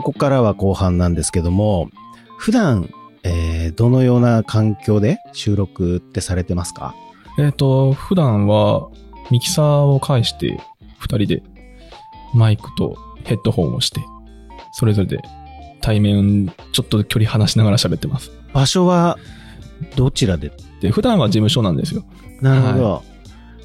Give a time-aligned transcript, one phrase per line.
[0.00, 1.90] ここからは後半なんですけども、
[2.36, 2.88] 普段、
[3.24, 6.94] えー、どのような環境で収録ってされてますか？
[7.36, 8.88] えっ、と、普段は
[9.32, 10.60] ミキサーを介して
[11.00, 11.42] 二人で
[12.32, 14.00] マイクとヘッドホンをして、
[14.72, 15.20] それぞれで
[15.80, 18.30] 対面ちょっと距離離しながら喋ってます。
[18.52, 19.18] 場所は
[19.96, 20.52] どちらで？
[20.80, 22.04] で、普段は事務所なんですよ。
[22.40, 23.02] なるほど。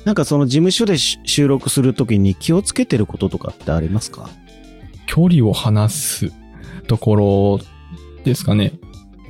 [0.04, 4.30] なんかその事務所でし収録するときに気をつけてることとかってありますか？
[5.06, 6.32] 距離を離す
[6.88, 7.60] ところ
[8.24, 8.74] ですかね。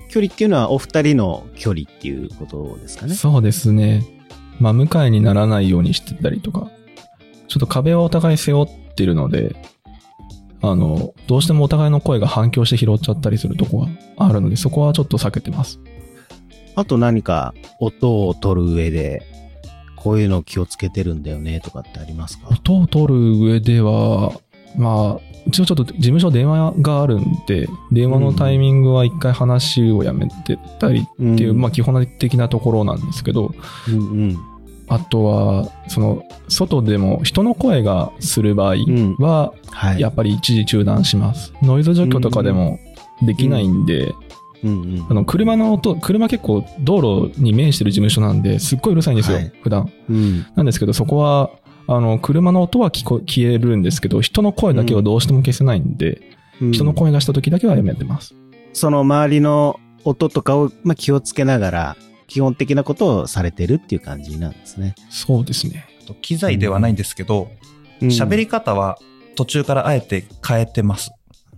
[0.09, 3.15] 距離っていうのはお二人の距離っていうことですかね。
[3.15, 4.05] そうですね。
[4.59, 6.69] まあ、向かいにならないようにしてたりとか、
[7.47, 9.55] ちょっと壁はお互い背負ってるので、
[10.61, 15.79] あの、どうしてもお互いの声が反響して拾っちゃったりするとこがあるので、そこはちょっと避けてます。
[16.75, 19.23] あと何か音を取る上で、
[19.95, 22.49] こういうの気をつけてるんだよねとかってありますか？
[22.49, 24.33] 音を取る上では、
[24.77, 33.53] まあ、うちのちょっと事務所電話があるんで、電話のタイミングは一回話をやめてたりっていう、うんまあ基本的なところなんですけど、
[33.89, 34.37] うんうん。
[34.87, 39.99] あとは、その、外でも人の声がする場合んは、はい。
[39.99, 41.53] やっぱり一時中断します。
[41.61, 42.79] ノイズ除去とかでも
[43.25, 44.13] できないんで、
[44.63, 49.91] うんうんあの、車の音、車結構道路に面してる事務所なんで、すっごいうるさいんですよ、はい普段。
[50.09, 50.45] うん。
[50.55, 51.49] なんですけど、そこは、
[51.87, 56.21] あの、車の音は聞こ消えるんですけど、人の声だけはどうしても消せないんで、
[56.61, 58.35] うん人の声がした時だけはやめてます。
[58.73, 64.95] その周りの音とかを、まあ、気をつけながら、基本的なことをされてるっていう感じなんですね。
[65.09, 65.85] そうですね。
[66.21, 67.49] 機材ではないんですけど、
[68.01, 68.97] 喋、り方は
[69.35, 71.11] 途中からあえて変えてます。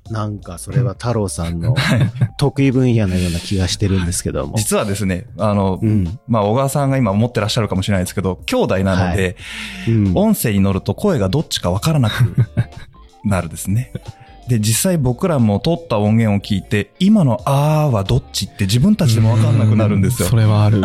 [0.09, 1.75] なんかそれは太郎さんの
[2.37, 4.55] 得意分野のような気がしてるんですけども。
[4.55, 6.19] 実はですね、あの、うん。
[6.27, 9.35] まあ、小川さんが今思ってらっしゃるかもしれないですけど、兄弟なので、
[9.87, 10.11] うん。
[10.13, 12.35] 音声に乗ると声がどっちかわからなく
[13.23, 13.91] なるですね。
[14.47, 20.35] で、実際僕らも撮った音源を聞いて、今のあーはどっちって自分たちでもわかんなくなるんですよそ。
[20.35, 20.83] れはある。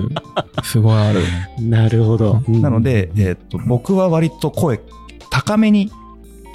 [0.65, 1.21] すごいある。
[1.61, 2.43] なるほど。
[2.49, 4.81] なので、えーっと、僕は割と声
[5.31, 5.91] 高めに、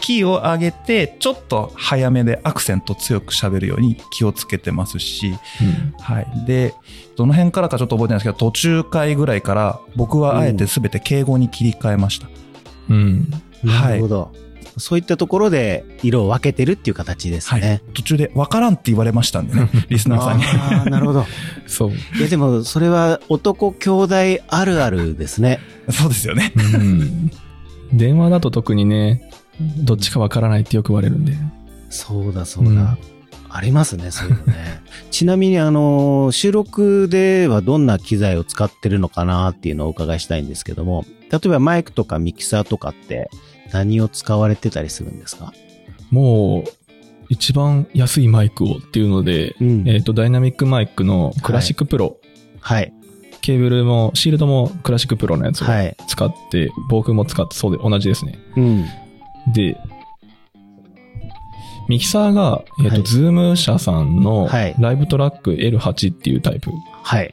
[0.05, 6.27] キーを上げて、ちょっと早めでアクセント強く喋るように気をつけてますし、うんはい。
[6.45, 6.75] で、
[7.15, 12.27] どの辺からかちょっと覚えてないですけど、途中回ぐらいから僕はあえて全て敬語に切り替えました。
[12.87, 13.31] うん。
[13.63, 14.31] なるほど。
[14.77, 17.61] そういったところで色を分けてるっていう形ですはい。
[17.61, 17.81] ね。
[17.95, 20.43] 途中でわからんって言われましたんでね、 リスナーさんに。
[20.45, 21.25] ああ、なるほど。
[21.65, 21.91] そう。
[21.91, 24.15] いや、でも、それは男兄弟
[24.49, 25.61] あるあるですね。
[25.89, 26.53] そうですよね。
[26.55, 27.31] うん。
[27.91, 31.33] 電話だと特にね、どっちかわからないってよく言われるんで。
[31.89, 32.69] そうだ、そうだ。
[32.69, 32.97] うん
[33.55, 34.53] ありますね、そういうのね。
[35.11, 43.29] ちなみに、あの、収録ではどんな機材を使ってるのかなっていうのをお伺いしたいんですけども、例えばマイクとかミキサーとかって
[43.71, 45.53] 何を使われてたりするんですか？
[46.11, 46.69] もう、
[47.29, 52.17] 一番安いマイクをっていうので、うんえっ、と、ダイナミックマイクの CLASSIC PRO、
[52.59, 52.91] はい。
[53.39, 55.95] ケーブルも、シールドも CLASSIC PRO のやつをはい。
[56.07, 58.37] 使って、防風も使って、そうで、同じですね。
[58.57, 58.85] うん。
[59.53, 59.77] で、
[61.87, 66.71] ミキサーが、えっ、と、はい ZOOM 社さんのはいライブトラック L8 っていうタイプ
[67.03, 67.31] はい。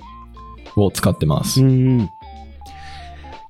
[0.76, 1.62] を使ってます。
[1.62, 2.08] うん。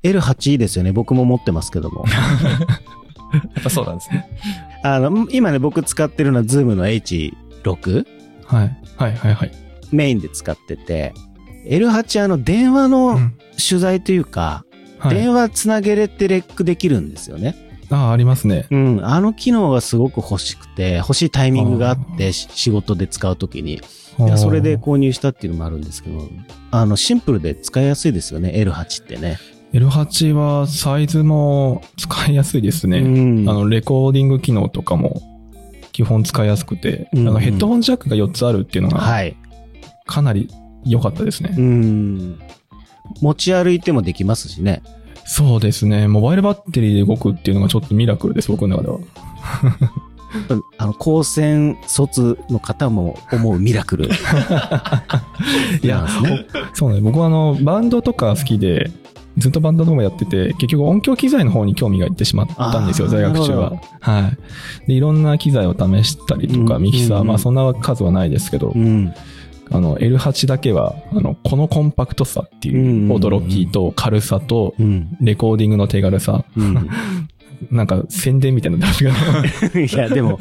[0.02, 0.92] L8 いいですよね。
[0.92, 2.04] 僕も持ってますけども。
[3.32, 4.28] やっぱそうなんですね。
[4.82, 8.06] あの、今ね、僕使ってるのは Zoom の H6
[8.46, 8.76] はい。
[8.96, 9.52] はいはいはい。
[9.90, 11.14] メインで使ってて、
[11.66, 13.34] L8 あの電話のうん
[13.68, 14.64] 取材というか、
[14.98, 15.14] はい。
[15.14, 17.54] 電話つなげれてレックできるんですよね。
[17.92, 18.66] ああ、ありますね。
[18.70, 19.04] うん。
[19.04, 23.80] あの機能がすごく欲しくて、欲しいタイミングがあって、し仕事で使うときに。
[24.36, 26.28] それで購入したっていうのもあるんですけど、
[26.70, 29.38] あの、シンプルで使いやすいですよね、L8 ってね。
[29.72, 32.98] L8 はサイズも使いやすいですね。
[32.98, 33.08] う
[33.44, 33.48] ん。
[33.48, 35.22] あの、レコーディング機能とかも
[35.92, 39.36] 基本使いやすくて、うんなんかヘッドホンジャックが4つあるっていうのがはい。
[40.06, 40.48] かなり
[40.84, 41.54] 良かったですね。
[41.56, 42.38] うん。
[43.20, 44.82] 持ち歩いてもできますしね。
[45.32, 46.08] そうですね。
[46.08, 48.98] モバイルバッテリーで動くっていうのがちょっとミラクルです、僕の中では。
[50.76, 54.10] あの、高専卒の方も思うミラクル。
[55.82, 56.46] いやね。
[56.74, 57.00] そうね。
[57.00, 58.90] 僕はあの、バンドとか好きで、
[59.38, 63.72] ずっとバンドとかもやってて、結局音響機材の方に興味がいってしまったんですよ、在学中は。
[64.00, 64.32] は
[64.84, 64.88] い。
[64.88, 69.14] で、いろんな機材を試したりとか、うんミキサー、うんまあそんな数はないですけどう、ん。
[69.72, 75.16] あの、L8 だけは、あの、このコンパクトさっていううん驚きと軽さと、うん。
[75.20, 76.88] レコーディングの手軽さ、うん。
[77.70, 79.12] なんか宣伝みたいなの出が
[79.80, 80.38] いや、でも、わ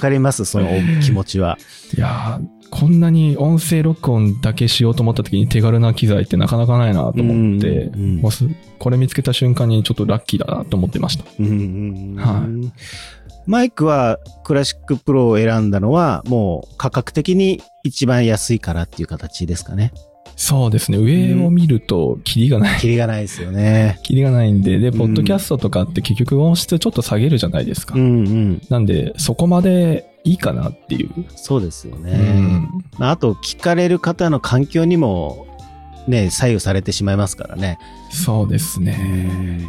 [0.00, 0.68] かります、その
[1.02, 1.58] 気持ちは。
[1.96, 11.24] いやーこんなに音声録音だけしようと思った時に手軽な機材ってなかなかないなと思って、うんうんこれ見つけた瞬間にちょっとラッキーだなと思ってました。
[11.38, 12.16] うん。
[12.18, 12.44] は
[13.46, 19.92] マイクはクラシックプロを選んだのは、もう価格的に一番安いからっていう形ですかね。
[20.36, 20.98] そうですね。
[20.98, 22.80] 上を見ると、キリがない。
[22.80, 23.98] キリがないですよね。
[24.02, 27.94] キリがないんで、で、んポッドキャストとかって結局音質ちょっと下げるじゃないですか。
[27.94, 28.62] うんうん。
[28.68, 31.10] なんで、そこまでいいかなっていう。
[31.36, 32.12] そうですようね。
[32.16, 32.68] ん。
[32.98, 35.46] まああと、聞かれる方の環境にも、
[36.08, 37.78] ね、左右されてしまいますからね。
[38.10, 39.60] そうですね。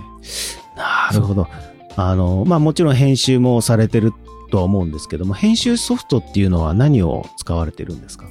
[0.76, 1.48] なるほど。
[1.96, 4.14] あの、まあもちろん編集もされてる
[4.52, 8.26] とは思うんですけども、編集ソフトっていうのは何を使われてるんですか？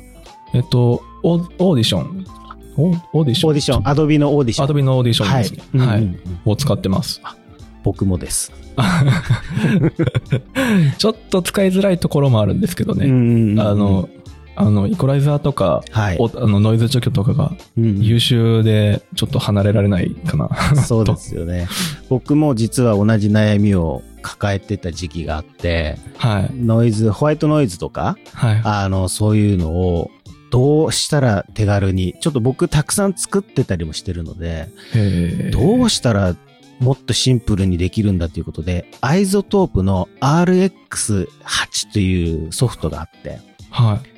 [0.54, 5.84] えっと、 Audition。Audition？Audition、Adobe の Audition。Adobeのオーディションですね。
[5.84, 5.92] は。
[5.92, 6.04] はいい。
[6.04, 6.18] うんうんう
[6.48, 7.20] んを使ってます。
[7.84, 8.52] 僕もです。
[10.98, 13.06] ちょっと使いづらいところもあるんですけどね。
[13.06, 14.08] んあの、
[14.54, 16.16] あの、イコライザーとか、はい。
[16.18, 20.48] おあのノイズ除去とかがうんうん優秀でちょっと離れられないかな。
[20.76, 21.68] そうですよね。
[22.08, 26.50] 僕も実は同じ悩みを抱えてた時期があって、はい。
[26.54, 28.60] ノイズ、ホワイトノイズとか、はい。
[28.64, 30.10] あの、そういうのを
[30.50, 34.68] どうしたら手軽に、ちょっと僕たくさん作ってたりもしてるので、
[35.50, 36.36] どうしたら
[36.78, 43.38] もっとシンプルにできるんだということで、 iZotope の RX8 というソフトがあって、
[43.70, 44.11] はい。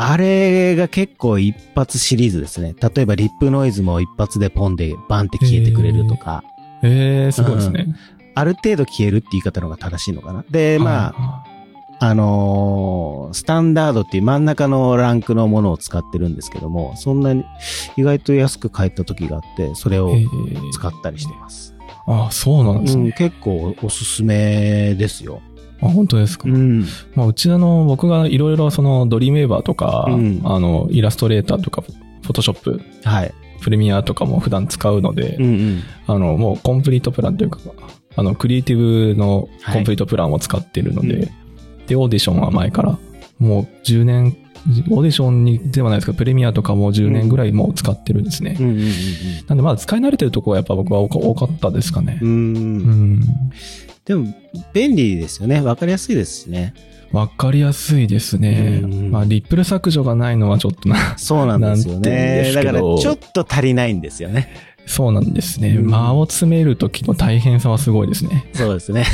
[0.00, 2.72] あれが結構一発シリーズですね。
[2.80, 6.44] 例えばリップノイズも一発でポンでバンって消えてくれるとか、
[6.84, 7.96] えー、すごいですね。
[8.36, 10.44] ある程度消えるって言い方の方が正しいのかな。
[10.48, 11.44] で、まあ、
[11.98, 17.44] あ、あのースタンダードっていう真ん中のランクのものを使ってるんですけども、そんなに
[17.96, 20.14] 意外と安く買えた時があって、それを
[20.72, 21.74] 使ったりしてます。
[22.06, 23.12] あ、そうなんですうん、ね。
[23.18, 25.42] 結構おすすめですよ。
[25.80, 26.48] あ、本当ですか？
[26.48, 26.84] ん。
[27.14, 33.34] まあ、うちあの、僕がいろいろそのドリームウェーバーとか、うんあの、イラストレーターとか、フォトショップ、はい。
[33.60, 35.82] プレミアとかも普段使うので、うんうん。
[36.06, 37.58] あの、もうコンプリートプランというか、
[38.16, 41.30] あの、クリエイティブのコンプリートプランを使ってるので、はいうん
[41.88, 42.98] で、オーディションは前から、
[43.38, 44.36] もう10年、
[44.90, 48.56] オーディションにではないですけど、プレミアとかも10年ぐらいもう使ってるんですね。
[48.60, 48.88] うんうんうん
[49.46, 52.26] なんでまだ使い慣れてるところはやっぱ僕は多かったですかねう。
[52.26, 52.28] ん。
[52.28, 52.32] う。
[52.32, 53.20] うんん。
[54.08, 54.34] でも、
[54.72, 55.60] 便利ですよね。
[55.60, 56.72] わかりやすいですしね。
[57.12, 58.80] わかりやすいですね。
[58.82, 62.52] うんまあ、リップル削除がないのはちょっとな、そうなんですよね。
[62.54, 64.48] だから、ちょっと足りないんですよね。
[64.86, 65.76] そうなんですね。
[65.76, 68.48] うん間を詰めるときの大変さはすごいですね。
[68.54, 69.04] そうですね。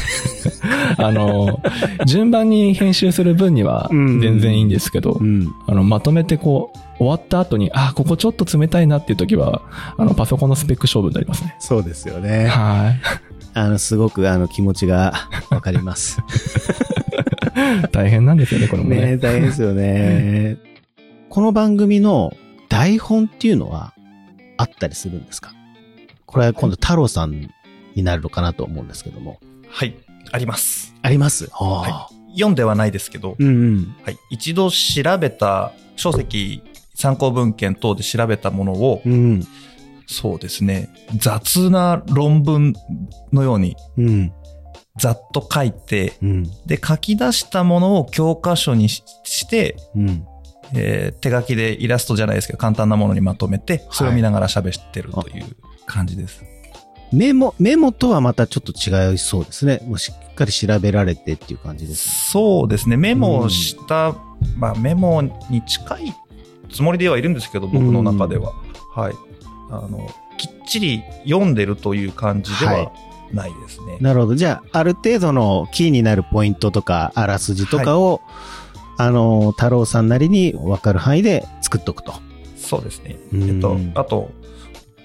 [0.99, 1.61] あの、
[2.07, 5.53] 順番に編集する分にはうん全然いいんですけど、うん。
[5.67, 9.63] あの、まとめてこう、終わった後に、あ、ここちょっと冷たいなっていう時は、
[9.97, 11.57] あの、パソコンのスペック勝負になりますね。
[11.59, 12.47] そうですよね。
[12.47, 13.34] はい。
[13.55, 15.13] あの、すごく、あの、気持ちが
[15.51, 16.21] わかります。
[17.93, 19.01] 大変なんですよね、これもね。
[19.13, 20.57] ね大変ですよね。
[21.29, 22.33] この番組の
[22.69, 23.93] 台本っていうのは
[24.57, 25.53] あったりするんですか？
[26.27, 27.49] これは今度太郎さん
[27.95, 29.39] になるのかなと思うんですけども。
[29.69, 29.95] はい。
[30.33, 30.95] あります。
[31.03, 31.49] あります？
[31.53, 33.95] は読んではないですけど、うんうん。
[34.05, 34.19] はい。
[34.31, 36.63] 一度調べた、書籍、
[36.95, 39.47] 参考文献等で調べたものを、うん。
[40.07, 42.75] そうですね、雑な論文
[43.33, 44.33] のように、うん。
[44.99, 46.43] ざっと書いて、うん。
[46.67, 50.27] で、書き出したものを教科書にしして、うん。
[50.75, 55.45] えー手書きでイラストじゃないですけど、簡単なものにまとめて、それを見ながら喋ってるという
[55.87, 56.45] 感じです。
[57.13, 59.81] メモ、メモとはまたちょっと違いそうですね。
[59.87, 62.31] もうしっかり調べられてっていう感じです。
[62.31, 64.15] そうですね、メモをした、
[64.57, 66.15] まあメモに近い
[66.71, 68.53] つもりではいるんですけど、僕の中では。
[68.95, 69.15] はい。
[69.71, 72.93] あの、きっちり読んでるという感じではいは
[73.33, 73.99] ないですね。
[74.01, 74.35] なるほど。
[74.35, 78.21] じゃあ、ある程度のキーになるポイントとか、あらすじとかを、
[78.97, 82.15] あの、太郎さんなりに分かる範囲で作っとくと。
[82.57, 83.17] そうですね。
[83.33, 84.31] うんえっと、あと、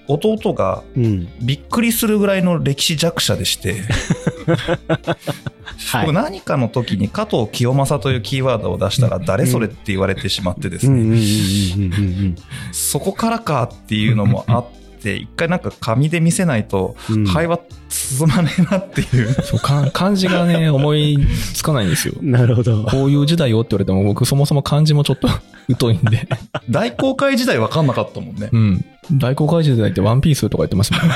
[0.08, 1.28] 弟がうん。
[1.40, 3.76] びっくりするぐらいの歴史弱者でして、
[5.92, 12.36] はい僕何かの時に加藤清正というキーワードを出したら誰それって言われてしまってですね、うんうんうんうんうん
[12.72, 14.64] そこからかっていうのもあっ
[15.00, 17.26] て、一回なんか紙で見せないとうん。
[17.26, 19.32] 会話進まねえなっていう。
[19.42, 21.18] そうか漢字がね、 思い
[21.54, 22.14] つかないんですよ。
[22.20, 22.84] なるほど。
[22.84, 25.28] こういう時代よって言われても、僕そもそも漢字もちょっと
[25.78, 26.28] 疎いんで。
[26.68, 28.58] 大公開時代分かんなかったもんねう。
[28.58, 28.84] ん。
[29.12, 31.02] 大公開時代ってワンピースとか言ってますもん。
[31.02, 31.06] あ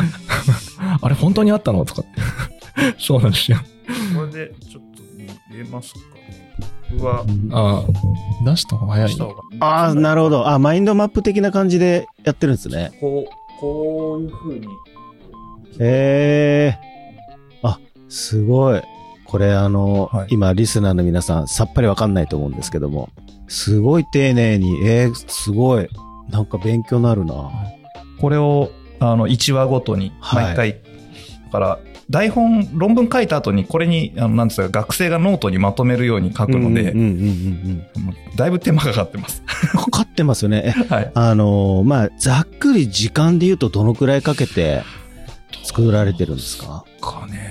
[1.21, 2.11] 本当にあったのとかって。
[2.99, 3.57] そうなんですよ。
[4.15, 5.03] これでちょっと
[5.53, 6.05] 見えますかね。
[6.91, 9.25] 僕はああ、出した方が早いした。
[9.25, 10.47] 方がああ、なるほど。
[10.47, 12.91] あ、マインドマップ的な感じでやってるんですね。
[12.99, 14.67] こう、こういう風に。
[15.79, 16.79] へえ。
[17.63, 18.81] あ、すごい。
[19.25, 23.09] これあの、はい今リスナーの皆さんさっぱりわかんないと思うんですけども、
[23.47, 25.87] すごい丁寧に、えー、すごい。
[26.29, 27.51] なんか勉強になるな。
[28.19, 30.90] これを、あの、1話ごとに、はい毎回
[31.51, 31.79] から
[32.09, 36.93] 台本、論文書いた後にこれに、あの、なんですか、学生がノートにまとめるように書くので、
[38.35, 39.43] だいぶ手間かかってます。
[39.73, 39.79] うん。
[39.81, 40.63] かかってますよね。
[40.65, 41.11] え はい。
[41.13, 44.81] あのーまあ、ざっくり時間で言うとどのくらいかけて
[45.63, 46.83] 作られてるんですか？
[47.01, 47.41] かね、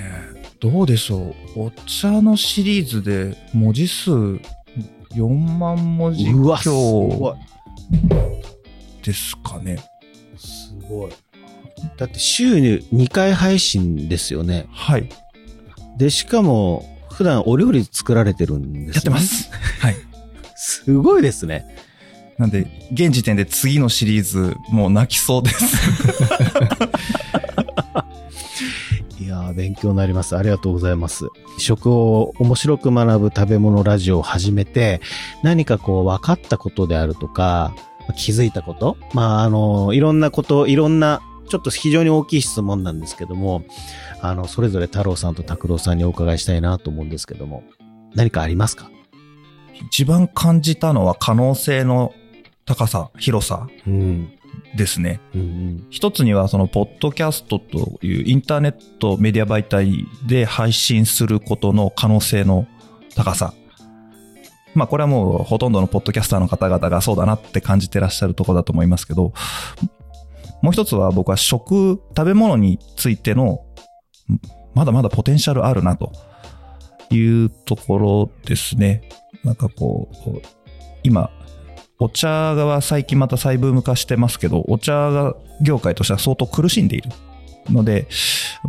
[0.61, 1.61] どうでしょう。
[1.67, 5.29] お茶のシリーズで文字数4
[5.59, 9.05] 万文字うわ、すご強い。
[9.05, 9.79] ですかね。
[10.37, 11.11] すごい。
[11.97, 14.67] だって週に2回配信ですよね。
[14.73, 15.09] はい。
[15.97, 18.93] で、しかも、普段お料理作られてるんですよね。
[18.95, 19.19] やってま。
[19.19, 19.51] す。
[19.81, 19.97] はい。
[20.57, 21.67] すごいですね。
[22.39, 25.77] なんで、現時点で次のシリーズ、もう泣きそうです。
[29.21, 30.37] いやー、勉強になります。
[30.37, 31.27] ありがとうございます。
[31.59, 35.03] 食を面白く学ぶ食べ物ラジオを始めて、
[35.43, 37.75] 何かこう分かったことであるとか、
[38.17, 43.65] 気づいたことまあ、あの、いろんなこと、いろんな、ちょっと非常に大きい質問なんですけども、
[44.23, 47.65] あの、それぞれ太郎さんと拓郎さんにお伺いしたいなと思うんですけども、
[48.15, 48.91] 何かありますか？
[49.87, 52.15] 一番感じたのは可能性の
[52.65, 54.33] 高さ、広さうん。
[54.77, 55.21] ですね。
[55.35, 62.69] うん一つにはそのポッドキャストというインターネットメディア媒体で配信することの可能性の
[63.17, 63.55] 高さ。
[64.75, 69.33] まあこれはもうほとんどのポッドキャスターの方々がそうだなって感じてらっしゃるところだと思いますけど、
[70.63, 73.61] もう一つは僕は食、食べ物についての
[74.75, 76.13] まだまだポテンシャルあるなと
[77.11, 79.03] いうところですね。
[79.45, 80.41] なんかこう、
[81.03, 81.31] 今、
[81.99, 87.11] お茶は最近また再ブーム化してますけど、お茶が業界としては相当苦しんでいる
[87.69, 88.07] ので、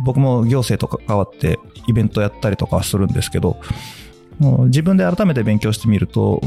[0.04, 1.58] 僕も行政と関わって
[1.88, 3.58] イベントやったりとかはするんですけど、
[4.38, 6.40] もう自分で改めて勉強してみると、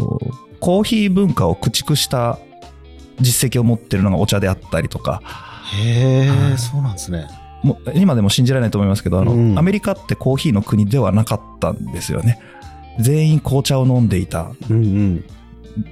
[0.60, 2.40] コーヒー文化を駆逐した
[3.20, 5.22] 実績を持ってるのがお茶であったりとか、
[5.74, 7.28] へえ、はいそうなんですね。
[7.64, 12.40] もう今でも信じられないと思いますけど、あの、うんアメリカってコーヒーの国ではなかったんですよね。
[13.00, 14.44] 全員紅茶を飲んでいた。
[14.44, 14.54] っ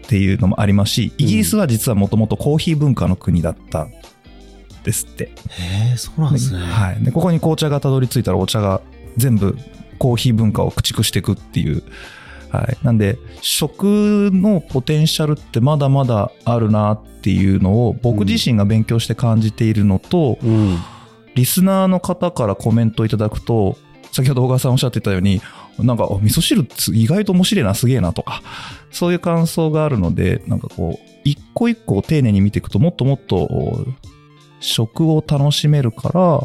[0.07, 3.87] ていうのもありますし、イギリスは実はもともとコーヒー文化の国だった
[4.83, 5.25] ですって。
[5.49, 6.59] へえ、そうなんですね。
[6.59, 7.03] はい。
[7.03, 8.81] で、ここに紅茶がたどり着いたらお茶が
[9.17, 9.57] 全部
[9.99, 11.83] コーヒー文化を駆逐していくっていう。
[12.53, 12.77] はい。
[12.85, 20.77] なんで、食のポテンシャルってまだまだあるなっていうのを僕自身が勉強して感じているのと、うん。
[21.33, 23.75] リスナーの方からコメントいただくと、
[24.11, 25.41] 先ほど小川さんおっしゃってたように、
[25.79, 28.43] なんか、あ味噌汁意外と面白いな、すげえなとか、
[28.91, 33.87] そういう感想があるので、なんかこう、一個一個を丁寧に見ていくと、もっともっと、
[34.59, 36.43] 食を楽しめるから、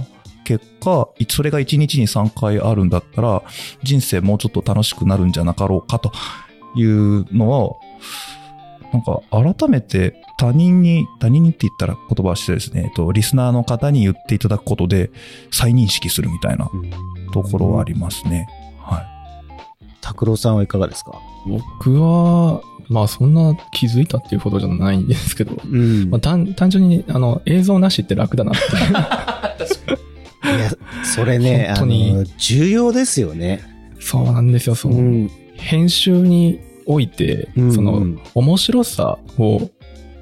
[0.48, 3.42] 結果、それが1日に3回あるんだったら、
[3.82, 6.10] 人生もうちょっと楽しくなるんじゃなかろうかと
[6.74, 7.76] いうのは、
[8.90, 15.10] なんか改めて他人に、他人にって言ったら言葉はしてですね、えっと、リスナーの方に言っていただくことで
[15.50, 16.70] 再認識するみたいな
[17.34, 18.48] ところはありますね。
[18.80, 19.06] はい。
[20.00, 21.12] 拓郎さんはいかがですか？
[21.46, 29.98] 僕は、まあそんな気づいたっていうほどじゃないんですけど、うんまあ、単単純にあの映像なしって楽だなっていう。
[30.07, 30.07] いや、
[31.18, 33.62] それね、あ本当にの、重要ですよね。
[34.00, 34.74] そうなんですよ。
[34.74, 35.30] その、ん。
[35.54, 39.70] 編集において、うんその面白さを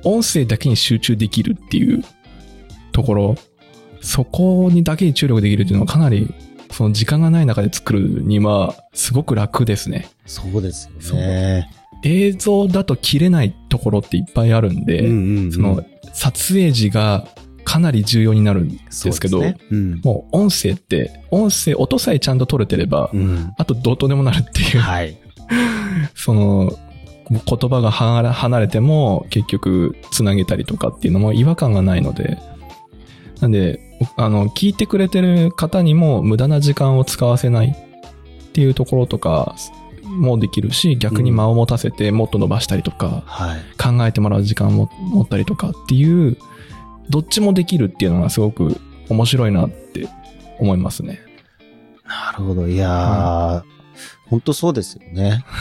[0.04, 2.04] 音声だけに集中できるっていう
[2.92, 3.36] ところ、
[4.00, 6.32] そこにだけに注力できるっていうのはかなり、
[6.70, 10.08] その時間がない中で作るにはすごく楽ですね。
[10.26, 11.70] そうですよね。
[12.02, 17.28] 映像だと切れないところっていっぱいあるんで、うんうんうんその撮影時が
[17.66, 23.52] かなり重要になるんですけど、そうねうんもう音声って、音声、音さえちゃんと取れてれば、うん。
[23.58, 25.18] あとどうとでもなるっていう、はい。
[26.14, 26.78] その、
[27.28, 32.38] 言葉が離離れても結局つなげたりとかっていうのも違和感がないので、
[33.40, 33.80] なんで、
[34.16, 39.56] あの、聞いてくれてる方にも無駄な時間を使わせないっていうところとか
[40.04, 43.60] もできるし、逆に間を持たせてもっと伸ばしたりとか、はい。
[43.76, 46.38] 考えてもらう時間を持ったりとかっていう、
[47.10, 48.76] どっちもできるっていうのがすごく
[49.08, 50.08] 面白いなって
[50.58, 51.20] 思いますね。
[52.04, 52.68] なるほど。
[52.68, 53.62] いやー、
[54.28, 55.44] 本当そうですよね。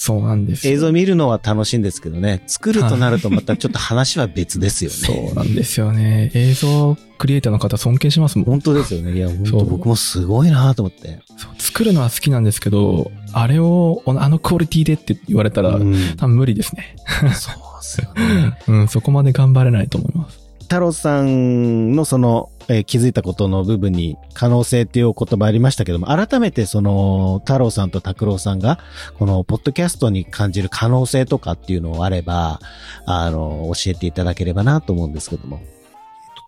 [0.00, 2.42] そうなんですよ映像見るのは楽しいんですけどね。
[2.46, 4.96] 作るとなるとまたちょっと話は別ですよね。
[4.96, 6.30] そうなんですよね。
[6.32, 8.46] 映像クリエイターの方尊敬しますもん。
[8.46, 9.12] 本当ですよね。
[9.12, 11.20] いや、本当僕もすごいなと思って。
[11.36, 16.96] そう作るのは好きなんですけど、あれを、あのクオリティでって言われたら、うん多分無理ですね。
[17.36, 18.58] そうですよね。
[18.68, 20.50] うん、そこまで頑張れないと思います。
[20.62, 28.78] 太郎さんのその、えー気づいたことの部分に可能性っていうお言葉ありましたけども、改めてその、太郎さんと拓郎さんが、
[29.18, 32.60] この、ポッドキャストに感じる可能性とかっていうのをあれば、
[33.04, 35.60] あの、教えていただければなと思うんですけども。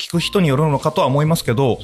[0.00, 1.80] 聞く人によるのかとは思いますけど、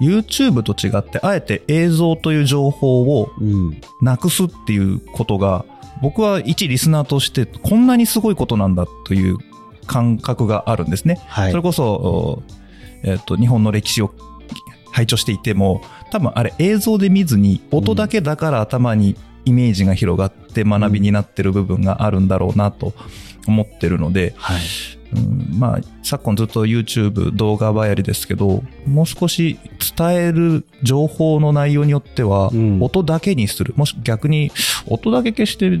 [0.00, 3.80] YouTube と違って、あえて映像という情報をうん。
[4.00, 5.66] なくすっていうことが、
[6.02, 9.38] 僕は一リスナーとして、こんなにすごいことなんだという
[9.86, 11.20] 感覚があるんですね。
[11.28, 11.50] はい。
[11.52, 12.42] それこそ、お
[13.04, 14.12] えっ、と、日本の歴史を
[14.90, 15.80] 拝聴していても、
[16.10, 22.92] 多分あれ映像で見ずに、音だけだから頭にイメージが広がって学びになってる部分があるんだろうなと
[23.46, 24.60] 思ってるので、はい。
[25.14, 29.58] うんまあ、昨今ずっと YouTube 動画ばやりですけど、もう少し
[29.96, 33.74] 伝える情報の内容によってはうん、音だけにする。
[33.76, 34.50] もし逆に、
[34.86, 35.80] 音だけ消してる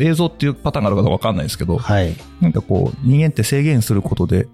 [0.00, 2.14] 映像っていうパターンがあるかどうかわかんないですけど、はい。
[2.40, 4.48] なんかこう、人間って制限することで、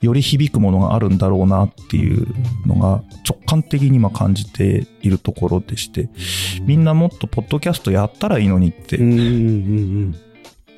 [0.00, 2.26] より響くものがあるんだろうなっていう
[2.66, 6.08] のが直感的に今感じているところでして、
[6.62, 10.16] みんなもっとポッドキャストやったらいいのにってうんうんうん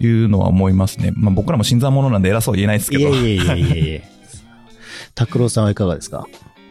[0.00, 1.12] いうのは思いますね。
[1.14, 2.98] まあ僕らも新参者なんで偉そうは言えないですうん。
[2.98, 3.10] けど。
[3.10, 4.00] いやいやいやいやいや。
[5.14, 6.26] 拓郎さんはいかがですか？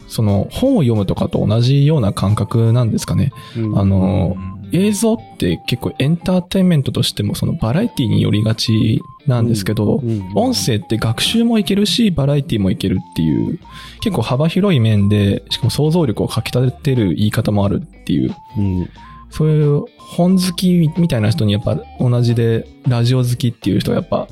[0.08, 3.32] その本を読むとかと同じような感覚なんですかね。
[3.76, 4.38] あの、
[4.72, 10.04] 映像って結構エンターテインメントとしてもそのバラエティによりがちなんですけど、
[10.36, 13.60] 音声って学習もいけるし、バラエティもいけるっていう、
[14.02, 18.90] 結構幅広い面で、しかも想像力をかき立てる言い方もあるっていう、うん。
[19.36, 24.30] そういう本好きみたいな人にやっぱ同じでラジオ好きっていう人がやっぱ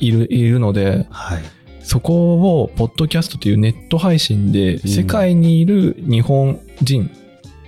[0.00, 1.42] いる、いるので、はい。
[1.84, 7.10] そこをポッドキャストというネット配信でん世界にいる日本人、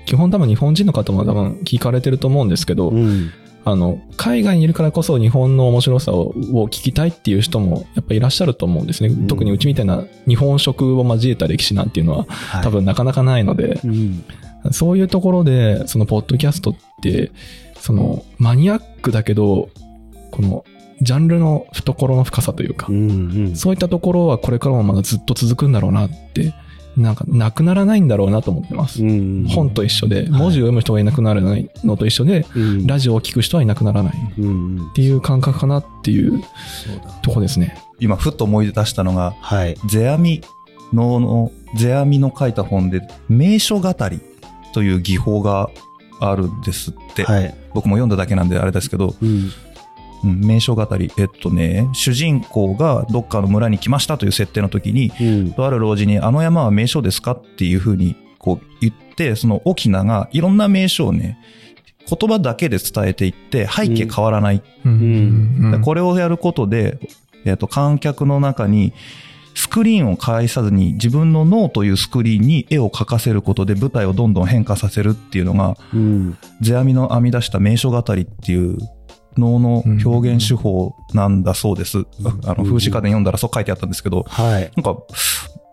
[0.06, 3.30] 基本多分日本人の方も多分聞かれてると思うんですけど、うん。
[3.64, 9.10] あの、海外にいるからこそ日本の面白さをを聞きたいっていう人もやっぱいらっしゃると思うんですね。
[9.10, 12.70] ん特にうちみたいな日本食を交えた歴史なんていうのははい多。
[12.70, 14.24] 分なかなかないので、うん。
[14.71, 17.33] そういうところで、そのポッドキャストって、
[17.81, 19.69] そのマニアックだけど、
[20.31, 20.64] この
[21.00, 23.14] ジャンルの懐の深さというかう、んう
[23.50, 23.57] ん。
[23.57, 26.54] そういったところはこれからもまだずっと続くんだろうなって、
[26.97, 29.02] なんかなくならないんだろうなと思ってます。
[29.02, 34.92] うん本と一緒で、文字を読む人がいなくならないのと一緒で、うんラジオを聞く人はいなくならないっうんうん。
[34.94, 36.40] ていう感覚かなっていう
[37.22, 37.77] とこですね。
[37.98, 39.77] 今ふっと思い出したのが、はい。
[39.88, 40.42] ゼアミ
[40.92, 44.20] のの、ゼアミの書いた本で、名所語り
[44.72, 45.70] という技法が
[46.20, 47.24] あるんですって。
[47.24, 47.54] はい。
[47.74, 49.50] 僕も読んだだけなんであれですけど、うん。
[50.24, 51.11] うん、名所語り。
[51.18, 55.52] えっとね、主人公がどっかの村に来ましたという設定の時に、うん。
[55.52, 61.38] とある老人に、あの山は名所ですかっていうふうにこう言って、その沖縄がいろんな名所をね、
[62.08, 64.62] 言葉だけで伝えていって、背景変わらない。
[64.85, 66.98] うんこれをやることで、
[67.44, 68.92] えっと、観客の中に、
[69.54, 76.38] スクリーンを介さずに自分の脳というスクリーンに絵を描かせることで舞台をどんどん変化させるっていうのが、うん。
[76.60, 78.78] ゼアミの編み出した名所語りっていう
[79.36, 82.04] 脳の表現手法なんだそうです。
[82.44, 84.70] あの、風刺家電読んだらそう書いてあったんですけど、はい。
[84.76, 85.02] なんか、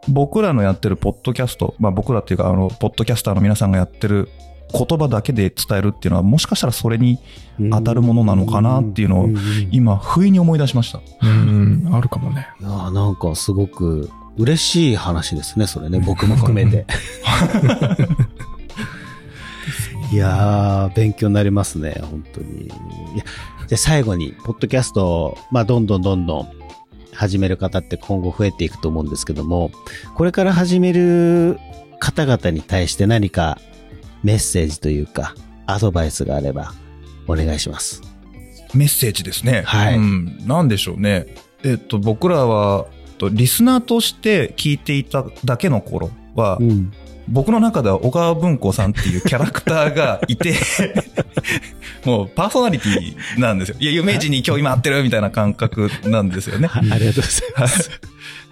[0.07, 4.29] 僕らのやってるポッドキャスト、まあ僕らっていうか、あの、ポッドキャスターの皆さんがやってる
[4.71, 7.19] 言葉だけで伝えるっていうのは、もしかしたらそれに
[7.71, 9.29] 当たるものなのかなっていうのを
[9.71, 11.01] 今、不意に思い出しました。
[11.21, 12.47] うん、あるかもね。
[12.59, 15.99] いやーなんかすごく嬉しい話ですね、それね。
[15.99, 16.85] 僕も含めて。
[20.11, 22.63] いやー、勉強になりますね、本当に。
[22.63, 22.67] い
[23.17, 23.23] や
[23.67, 26.47] じゃあ最後に、ポッドキャストを、まあ、どんどんどんどん
[27.13, 29.71] 始める方って今後増えていくと思うんですけども、
[30.15, 31.59] これから始める
[31.99, 33.59] 方々に対して何か
[34.23, 36.73] メッセージというか、アドバイスがあれば、
[37.27, 38.01] お願いします。
[38.73, 39.63] メッセージですね。
[39.65, 40.47] はいうん。
[40.47, 41.27] なんでしょうね。
[41.63, 46.91] えっと、僕らは、とリスナーとして聞いていただけの頃は、うん。
[47.27, 50.55] 僕の中では小川文庫さんっていうキャラクターがいて、
[52.03, 53.75] もうパーソナリティなんですよ。
[53.79, 56.69] いや、有名人に今日今会ってるみたいな感覚なんですよね。
[56.73, 57.21] ありがとうござい
[57.55, 57.91] ます。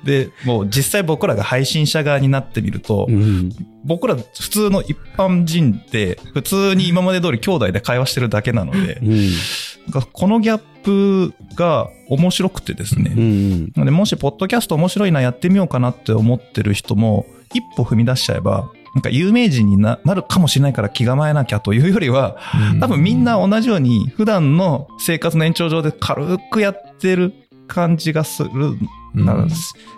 [0.08, 3.52] で、もう実際僕らが配信者側になってみると、うん。
[3.84, 9.10] 僕ら普通の一般人って、普通に今まで通り兄弟で会話してるだけなので、うん。
[9.12, 13.14] なんかこのギャップが面白くてですね。
[13.16, 13.72] うん。
[13.74, 22.38] で、もし、ポッドキャスト面白いな、やってみようかなって思ってる人も、一歩踏み出しちゃえば、なんか有名人にななるかもしれないから気構えなきゃというよりは、
[22.80, 27.34] 多分みんな同じように普段の生活の延長上で軽くやってる
[27.68, 29.46] 感じがする、うんな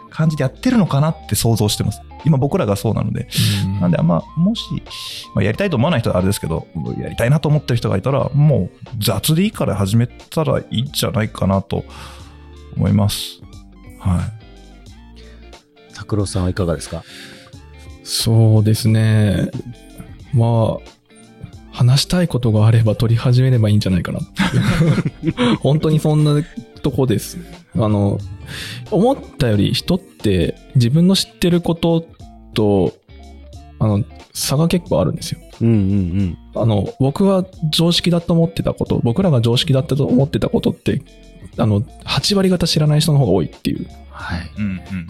[0.10, 2.02] 感じでやってるのかなって想像してます。
[2.26, 3.28] 今僕らがそうなので。
[3.66, 4.62] うんなんで、まあ、もし、
[5.34, 6.68] まあ、やりたいと思わない人はあれですけど、
[7.00, 11.86] やりたいなと思ってる人がいたら、もう雑でいいから始めたらいいんじゃないかなと
[12.76, 13.40] 思います。
[14.00, 15.96] はい。
[15.96, 17.04] 拓郎さんはいかがですか？
[18.04, 19.50] そうですね。
[20.34, 20.90] まあ、
[21.72, 24.20] 話したいことがあれば取り始めればいいんじゃないかな。
[25.62, 26.42] 本当にそんな
[26.80, 27.38] とこです。
[27.76, 28.20] あの、
[28.92, 32.06] 思ったより人って自分の知ってること
[32.54, 32.94] と、
[33.80, 35.40] あの、差が結構あるんですよ。
[35.62, 41.02] うんうんあの、僕は常識だと思ってたこと、僕らが常識だったと思ってたことって、
[41.58, 43.88] あの、8割方知らない人の方が多いっていう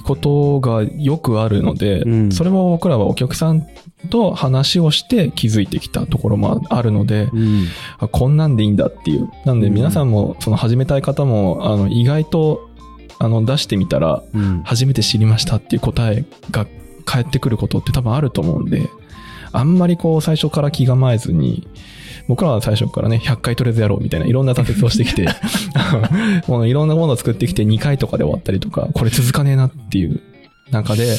[0.04, 3.67] ことがよくあるので、うんそれは僕らはお客さん
[4.10, 7.65] と話をして気づいてきたところもあるので、うん。
[7.98, 9.30] あこんなんでいいんだっていう。
[9.45, 12.69] なんでうん皆さんも、その始めたい方も、あの、意外と、
[13.19, 14.62] あの、出してみたら、うん。
[14.63, 16.65] 初めて知りましたっていう答えが
[17.06, 18.89] 返ってくることって多分あると思うんで、
[19.52, 21.67] あんまりこう最初から気構えずに、
[22.30, 25.28] 僕らは最初からね、100回とりあえずやろうみたいないろんな挫折をしてきて、
[26.48, 30.22] もういろんなものを作ってきて2回とかで終わったりとか、これ続かねえなっていう
[30.70, 31.18] 中で、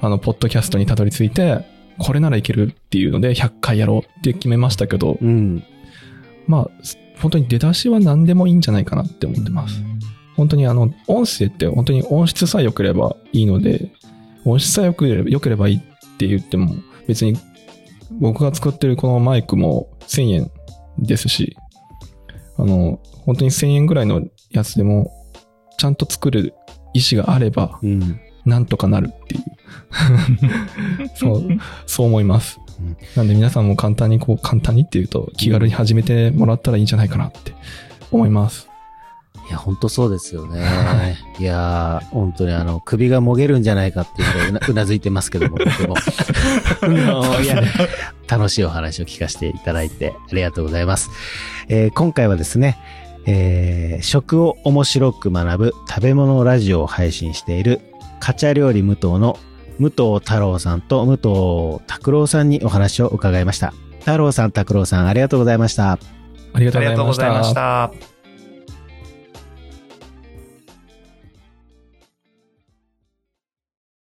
[0.00, 1.64] あの、ポッドキャストにたどり着いて、
[1.98, 5.64] これならいけるっていうので100回やろうって決めましたけど、うん。
[6.46, 6.70] まあ、
[7.20, 9.82] 本当に出だしは何でもいいんじゃないかなって思ってます。
[10.36, 13.90] 本当にあの、音声って本当に音質さえ良ければいいので、
[14.44, 15.80] 音質さえ良ければ良ければいいっ
[16.16, 16.76] て言っても、
[17.08, 17.36] 別に
[18.20, 20.50] 僕が作ってるこのマイクも1000円
[20.98, 21.56] ですし、
[22.56, 25.10] あの、本当に1000円ぐらいのやつでも、
[25.78, 26.54] ちゃんと作る
[26.92, 28.20] 意思があれば、うん。
[28.44, 29.42] なんとかなるっていう。
[31.16, 31.48] そう、
[31.86, 32.96] そう思いますうん。
[33.16, 37.54] なんで皆さんも簡単にこう、簡単にっていうと気軽に始めてもらったらいいんじゃないかなって
[38.10, 38.68] 思います。
[39.54, 41.16] いや、本当そうですよね。
[41.38, 45.96] いやー、本当にあの、首がもげるんじゃないかっていうのをうな うなずいてますけども、僕も。
[47.40, 47.62] いや、
[48.28, 51.10] 楽しいお話を聞かせていただいてありがとうございます。
[51.68, 52.78] えー今回はですね、
[53.26, 57.80] えー食を面白く学ぶ食べ物ラジオを配信している、
[58.18, 59.38] カチャ料理無糖の
[59.78, 63.74] 武藤太郎さんと武藤拓郎さんにお話を伺いました。
[64.00, 65.92] 太郎さん、拓郎さん、ありがとうございました。
[65.92, 67.54] ありがとありがとうございまし。
[67.54, 68.13] た。